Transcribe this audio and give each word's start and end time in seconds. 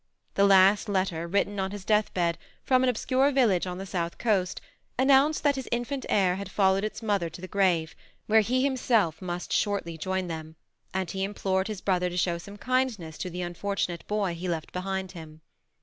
The 0.33 0.45
last 0.47 0.89
letter, 0.89 1.27
written 1.27 1.59
on 1.59 1.69
his 1.69 1.85
death 1.85 2.11
bed, 2.15 2.39
from 2.63 2.81
an 2.81 2.89
obscure 2.89 3.31
village 3.31 3.67
on 3.67 3.77
the 3.77 3.85
south 3.85 4.17
coast, 4.17 4.59
announced 4.97 5.43
that 5.43 5.57
his 5.57 5.69
infant 5.71 6.07
heir 6.09 6.37
had 6.37 6.49
followed 6.49 6.83
its 6.83 7.03
mother 7.03 7.29
to 7.29 7.39
the 7.39 7.47
grave, 7.47 7.95
where 8.25 8.41
he 8.41 8.63
himself 8.63 9.21
must 9.21 9.53
shortly 9.53 9.99
join 9.99 10.25
them; 10.25 10.55
and 10.91 11.11
he 11.11 11.23
implored 11.23 11.67
his 11.67 11.81
brother 11.81 12.09
to 12.09 12.17
show 12.17 12.39
some 12.39 12.57
kindness 12.57 13.15
to 13.19 13.29
the 13.29 13.43
unfortunate 13.43 14.07
boy 14.07 14.33
he 14.33 14.49
left 14.49 14.73
behind 14.73 15.11
him. 15.11 15.41